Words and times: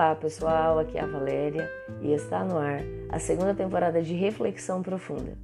Olá 0.00 0.14
pessoal, 0.14 0.78
aqui 0.78 0.96
é 0.96 1.02
a 1.02 1.06
Valéria 1.06 1.70
e 2.00 2.10
está 2.14 2.42
no 2.42 2.56
ar 2.56 2.80
a 3.10 3.18
segunda 3.18 3.54
temporada 3.54 4.00
de 4.00 4.14
Reflexão 4.14 4.82
Profunda, 4.82 5.36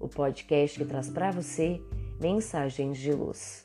o 0.00 0.08
podcast 0.08 0.76
que 0.76 0.84
traz 0.84 1.08
para 1.08 1.30
você 1.30 1.80
mensagens 2.20 2.98
de 2.98 3.12
luz. 3.12 3.64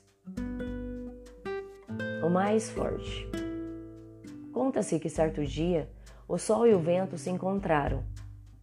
O 2.24 2.30
mais 2.30 2.70
forte. 2.70 3.28
Conta-se 4.54 5.00
que 5.00 5.10
certo 5.10 5.44
dia 5.44 5.90
o 6.28 6.38
sol 6.38 6.68
e 6.68 6.76
o 6.76 6.80
vento 6.80 7.18
se 7.18 7.32
encontraram 7.32 8.04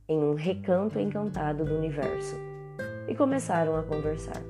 em 0.09 0.17
um 0.17 0.35
recanto 0.35 1.01
encantado 1.01 1.65
do 1.65 1.75
universo 1.75 2.37
e 3.09 3.17
começaram 3.17 3.75
a 3.75 3.83
conversar. 3.83 4.41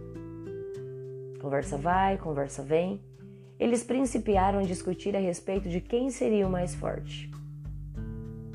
Conversa 1.40 1.78
vai, 1.78 2.18
conversa 2.18 2.62
vem 2.62 3.00
eles 3.64 3.82
principiaram 3.82 4.58
a 4.58 4.62
discutir 4.62 5.16
a 5.16 5.18
respeito 5.18 5.70
de 5.70 5.80
quem 5.80 6.10
seria 6.10 6.46
o 6.46 6.50
mais 6.50 6.74
forte. 6.74 7.30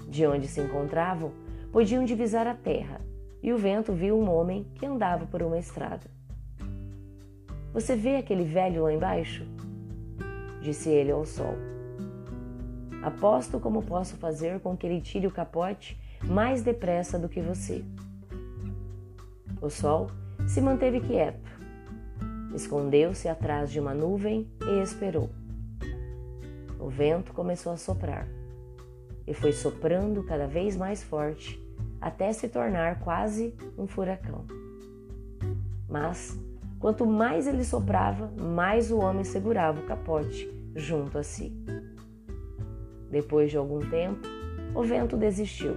De 0.07 0.23
onde 0.27 0.47
se 0.47 0.61
encontravam, 0.61 1.31
podiam 1.71 2.05
divisar 2.05 2.45
a 2.45 2.53
terra, 2.53 3.01
e 3.41 3.51
o 3.51 3.57
vento 3.57 3.91
viu 3.91 4.15
um 4.19 4.29
homem 4.29 4.67
que 4.75 4.85
andava 4.85 5.25
por 5.25 5.41
uma 5.41 5.57
estrada. 5.57 6.05
Você 7.73 7.95
vê 7.95 8.17
aquele 8.17 8.43
velho 8.43 8.83
lá 8.83 8.93
embaixo? 8.93 9.47
Disse 10.61 10.89
ele 10.89 11.09
ao 11.09 11.25
sol. 11.25 11.55
Aposto 13.01 13.59
como 13.59 13.81
posso 13.81 14.15
fazer 14.15 14.59
com 14.59 14.77
que 14.77 14.85
ele 14.85 15.01
tire 15.01 15.25
o 15.25 15.31
capote 15.31 15.99
mais 16.23 16.61
depressa 16.61 17.17
do 17.17 17.27
que 17.27 17.41
você. 17.41 17.83
O 19.59 19.71
sol 19.71 20.11
se 20.45 20.61
manteve 20.61 20.99
quieto 20.99 21.58
Escondeu-se 22.53 23.27
atrás 23.27 23.71
de 23.71 23.79
uma 23.79 23.93
nuvem 23.93 24.47
e 24.65 24.81
esperou. 24.81 25.29
O 26.79 26.89
vento 26.89 27.33
começou 27.33 27.71
a 27.71 27.77
soprar 27.77 28.27
e 29.27 29.33
foi 29.33 29.51
soprando 29.51 30.23
cada 30.23 30.47
vez 30.47 30.75
mais 30.75 31.03
forte 31.03 31.61
até 32.01 32.31
se 32.33 32.47
tornar 32.47 32.99
quase 33.01 33.53
um 33.77 33.85
furacão. 33.85 34.45
Mas, 35.87 36.39
quanto 36.79 37.05
mais 37.05 37.47
ele 37.47 37.63
soprava, 37.63 38.31
mais 38.39 38.91
o 38.91 38.99
homem 38.99 39.23
segurava 39.23 39.79
o 39.79 39.85
capote 39.85 40.49
junto 40.75 41.17
a 41.17 41.23
si. 41.23 41.53
Depois 43.11 43.51
de 43.51 43.57
algum 43.57 43.79
tempo, 43.79 44.27
o 44.73 44.83
vento 44.83 45.17
desistiu. 45.17 45.75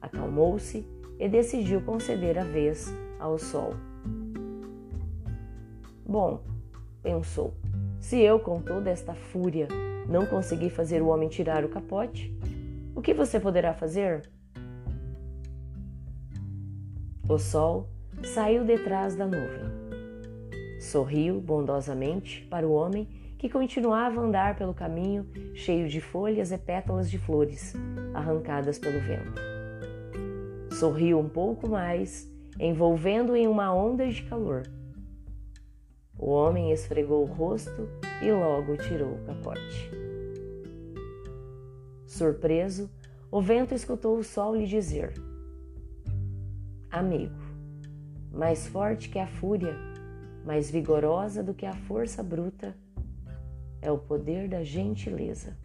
Acalmou-se 0.00 0.86
e 1.18 1.28
decidiu 1.28 1.80
conceder 1.80 2.38
a 2.38 2.44
vez 2.44 2.92
ao 3.18 3.38
sol. 3.38 3.74
Bom, 6.14 6.44
pensou, 7.02 7.54
se 7.98 8.20
eu, 8.20 8.38
com 8.38 8.62
toda 8.62 8.88
esta 8.88 9.14
fúria, 9.14 9.66
não 10.08 10.24
conseguir 10.24 10.70
fazer 10.70 11.02
o 11.02 11.08
homem 11.08 11.28
tirar 11.28 11.64
o 11.64 11.68
capote, 11.68 12.32
o 12.94 13.02
que 13.02 13.12
você 13.12 13.40
poderá 13.40 13.74
fazer? 13.74 14.22
O 17.28 17.36
sol 17.36 17.88
saiu 18.22 18.64
detrás 18.64 19.16
da 19.16 19.26
nuvem. 19.26 19.64
Sorriu 20.80 21.40
bondosamente 21.40 22.46
para 22.48 22.64
o 22.64 22.70
homem 22.70 23.08
que 23.36 23.48
continuava 23.48 24.20
a 24.20 24.24
andar 24.24 24.54
pelo 24.54 24.72
caminho 24.72 25.26
cheio 25.52 25.88
de 25.88 26.00
folhas 26.00 26.52
e 26.52 26.58
pétalas 26.58 27.10
de 27.10 27.18
flores 27.18 27.74
arrancadas 28.14 28.78
pelo 28.78 29.00
vento. 29.00 30.76
Sorriu 30.78 31.18
um 31.18 31.28
pouco 31.28 31.68
mais, 31.68 32.32
envolvendo 32.60 33.34
em 33.34 33.48
uma 33.48 33.74
onda 33.74 34.06
de 34.06 34.22
calor 34.22 34.62
o 36.18 36.30
homem 36.30 36.70
esfregou 36.70 37.22
o 37.22 37.26
rosto 37.26 37.88
e 38.22 38.30
logo 38.30 38.76
tirou 38.76 39.14
o 39.14 39.24
capote. 39.24 39.90
Surpreso, 42.06 42.88
o 43.30 43.40
vento 43.40 43.74
escutou 43.74 44.16
o 44.16 44.24
sol 44.24 44.54
lhe 44.54 44.66
dizer: 44.66 45.12
Amigo, 46.90 47.34
mais 48.32 48.66
forte 48.68 49.08
que 49.08 49.18
a 49.18 49.26
fúria, 49.26 49.76
mais 50.44 50.70
vigorosa 50.70 51.42
do 51.42 51.52
que 51.52 51.66
a 51.66 51.74
força 51.74 52.22
bruta, 52.22 52.76
é 53.82 53.90
o 53.90 53.98
poder 53.98 54.48
da 54.48 54.62
gentileza. 54.62 55.56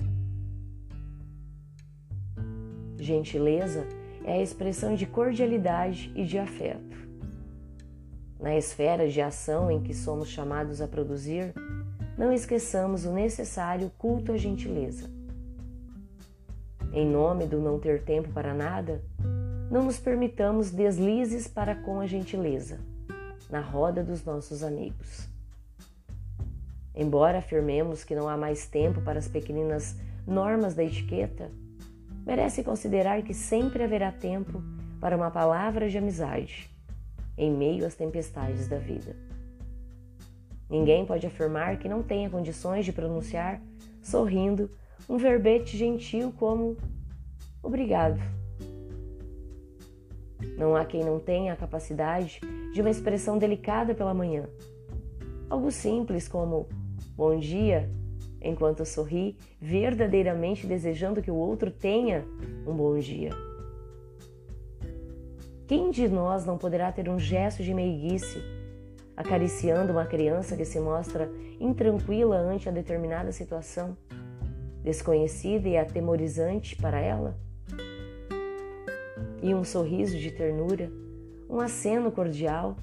Gentileza 2.97 3.87
é 4.25 4.33
a 4.33 4.41
expressão 4.41 4.95
de 4.95 5.05
cordialidade 5.05 6.11
e 6.15 6.25
de 6.25 6.37
afeto 6.37 7.08
na 8.39 8.55
esfera 8.55 9.09
de 9.09 9.19
ação 9.21 9.69
em 9.69 9.81
que 9.81 9.93
somos 9.93 10.29
chamados 10.29 10.81
a 10.81 10.87
produzir, 10.87 11.53
não 12.17 12.31
esqueçamos 12.31 13.05
o 13.05 13.11
necessário 13.11 13.91
culto 13.97 14.31
à 14.31 14.37
gentileza. 14.37 15.09
Em 16.93 17.05
nome 17.05 17.45
do 17.45 17.59
não 17.59 17.77
ter 17.77 18.01
tempo 18.03 18.29
para 18.29 18.53
nada, 18.53 19.03
não 19.69 19.83
nos 19.83 19.99
permitamos 19.99 20.71
deslizes 20.71 21.47
para 21.47 21.75
com 21.75 21.99
a 21.99 22.07
gentileza, 22.07 22.79
na 23.49 23.59
roda 23.59 24.03
dos 24.03 24.23
nossos 24.23 24.63
amigos. 24.63 25.27
Embora 26.95 27.37
afirmemos 27.39 28.03
que 28.03 28.15
não 28.15 28.27
há 28.27 28.35
mais 28.35 28.65
tempo 28.65 29.01
para 29.01 29.19
as 29.19 29.27
pequeninas 29.27 29.95
normas 30.25 30.73
da 30.73 30.83
etiqueta, 30.83 31.51
merece 32.25 32.63
considerar 32.63 33.21
que 33.21 33.33
sempre 33.33 33.83
haverá 33.83 34.11
tempo 34.11 34.63
para 34.99 35.15
uma 35.15 35.29
palavra 35.29 35.89
de 35.89 35.97
amizade 35.97 36.69
em 37.39 37.49
meio 37.49 37.85
às 37.85 37.95
tempestades 37.95 38.67
da 38.67 38.77
vida. 38.77 39.15
Ninguém 40.69 41.05
pode 41.05 41.25
afirmar 41.25 41.79
que 41.79 41.87
não 41.87 42.03
tenha 42.03 42.29
condições 42.29 42.85
de 42.85 42.91
pronunciar, 42.91 43.61
sorrindo, 44.01 44.69
um 45.07 45.17
verbete 45.17 45.75
gentil 45.75 46.33
como 46.37 46.77
obrigado. 47.63 48.19
Não 50.57 50.75
há 50.75 50.83
quem 50.83 51.03
não 51.03 51.17
tenha 51.17 51.53
a 51.53 51.55
capacidade 51.55 52.41
de 52.73 52.81
uma 52.81 52.89
expressão 52.89 53.37
delicada 53.37 53.95
pela 53.95 54.13
manhã. 54.13 54.43
Algo 55.49 55.71
simples 55.71 56.27
como 56.27 56.67
bom 57.15 57.39
dia, 57.39 57.89
enquanto 58.41 58.85
sorri, 58.85 59.37
verdadeiramente 59.59 60.67
desejando 60.67 61.21
que 61.21 61.31
o 61.31 61.35
outro 61.35 61.71
tenha 61.71 62.25
um 62.67 62.75
bom 62.75 62.99
dia. 62.99 63.31
Quem 65.69 65.91
de 65.91 66.07
nós 66.07 66.47
não 66.47 66.57
poderá 66.57 66.91
ter 66.91 67.07
um 67.07 67.19
gesto 67.19 67.61
de 67.61 67.75
meiguice, 67.75 68.41
acariciando 69.15 69.91
uma 69.91 70.03
criança 70.03 70.57
que 70.57 70.65
se 70.65 70.79
mostra 70.79 71.31
intranquila 71.59 72.37
ante 72.37 72.67
a 72.67 72.71
determinada 72.71 73.31
situação, 73.31 73.95
desconhecida 74.83 75.69
e 75.69 75.77
atemorizante 75.77 76.75
para 76.75 76.99
ela? 76.99 77.37
E 79.43 79.53
um 79.53 79.63
sorriso 79.63 80.17
de 80.17 80.31
ternura, 80.31 80.91
um 81.47 81.59
aceno 81.59 82.11
cordial, 82.11 82.75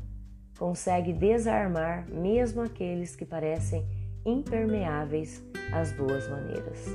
consegue 0.56 1.12
desarmar 1.12 2.08
mesmo 2.08 2.62
aqueles 2.62 3.16
que 3.16 3.24
parecem 3.24 3.84
impermeáveis 4.24 5.44
às 5.72 5.90
boas 5.90 6.28
maneiras. 6.28 6.86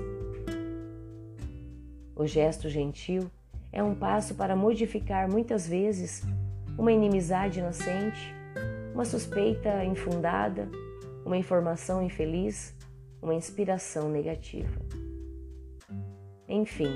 O 2.15 2.25
gesto 2.25 2.69
gentil 2.69 3.29
é 3.71 3.81
um 3.81 3.95
passo 3.95 4.35
para 4.35 4.55
modificar 4.55 5.29
muitas 5.29 5.67
vezes 5.67 6.23
uma 6.77 6.91
inimizade 6.91 7.59
inocente, 7.59 8.33
uma 8.93 9.05
suspeita 9.05 9.83
infundada, 9.85 10.69
uma 11.25 11.37
informação 11.37 12.03
infeliz, 12.03 12.75
uma 13.21 13.33
inspiração 13.33 14.09
negativa. 14.09 14.81
Enfim, 16.47 16.93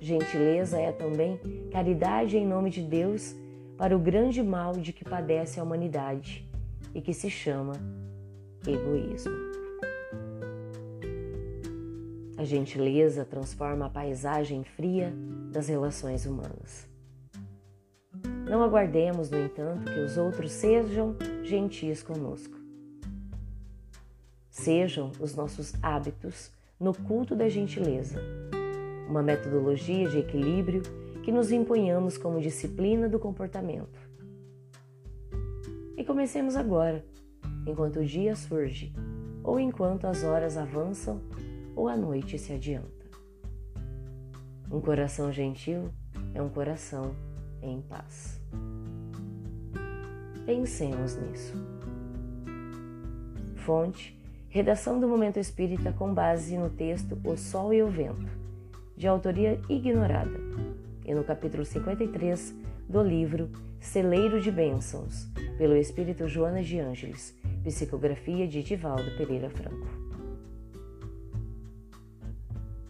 gentileza 0.00 0.78
é 0.78 0.92
também 0.92 1.40
caridade 1.70 2.36
em 2.36 2.46
nome 2.46 2.70
de 2.70 2.82
Deus 2.82 3.34
para 3.78 3.96
o 3.96 3.98
grande 3.98 4.42
mal 4.42 4.72
de 4.72 4.92
que 4.92 5.04
padece 5.04 5.58
a 5.58 5.62
humanidade 5.62 6.48
e 6.94 7.00
que 7.00 7.14
se 7.14 7.30
chama 7.30 7.72
egoísmo. 8.66 9.63
A 12.44 12.46
gentileza 12.46 13.24
transforma 13.24 13.86
a 13.86 13.88
paisagem 13.88 14.64
fria 14.64 15.10
das 15.50 15.68
relações 15.68 16.26
humanas. 16.26 16.86
Não 18.46 18.62
aguardemos, 18.62 19.30
no 19.30 19.38
entanto, 19.38 19.90
que 19.90 19.98
os 20.00 20.18
outros 20.18 20.52
sejam 20.52 21.16
gentis 21.42 22.02
conosco. 22.02 22.54
Sejam 24.50 25.10
os 25.18 25.34
nossos 25.34 25.72
hábitos 25.82 26.50
no 26.78 26.92
culto 26.92 27.34
da 27.34 27.48
gentileza, 27.48 28.20
uma 29.08 29.22
metodologia 29.22 30.06
de 30.10 30.18
equilíbrio 30.18 30.82
que 31.22 31.32
nos 31.32 31.50
imponhamos 31.50 32.18
como 32.18 32.42
disciplina 32.42 33.08
do 33.08 33.18
comportamento. 33.18 33.98
E 35.96 36.04
comecemos 36.04 36.56
agora, 36.56 37.02
enquanto 37.66 38.00
o 38.00 38.04
dia 38.04 38.36
surge 38.36 38.92
ou 39.42 39.58
enquanto 39.58 40.06
as 40.06 40.24
horas 40.24 40.58
avançam 40.58 41.22
ou 41.74 41.88
a 41.88 41.96
noite 41.96 42.38
se 42.38 42.52
adianta. 42.52 43.04
Um 44.70 44.80
coração 44.80 45.32
gentil 45.32 45.90
é 46.34 46.42
um 46.42 46.48
coração 46.48 47.14
em 47.62 47.80
paz. 47.82 48.40
Pensemos 50.46 51.16
nisso. 51.16 51.54
Fonte: 53.56 54.18
Redação 54.48 55.00
do 55.00 55.08
Momento 55.08 55.38
Espírita 55.38 55.92
com 55.92 56.12
base 56.12 56.56
no 56.58 56.70
texto 56.70 57.18
O 57.24 57.36
Sol 57.36 57.72
e 57.72 57.82
o 57.82 57.88
Vento, 57.88 58.30
de 58.96 59.08
autoria 59.08 59.60
ignorada, 59.68 60.38
e 61.04 61.14
no 61.14 61.24
capítulo 61.24 61.64
53 61.64 62.54
do 62.88 63.02
livro 63.02 63.50
Celeiro 63.80 64.40
de 64.40 64.50
Bênçãos, 64.50 65.28
pelo 65.56 65.76
Espírito 65.76 66.28
Joana 66.28 66.62
de 66.62 66.78
Ângeles, 66.78 67.34
psicografia 67.62 68.46
de 68.46 68.62
Divaldo 68.62 69.16
Pereira 69.16 69.48
Franco. 69.50 70.03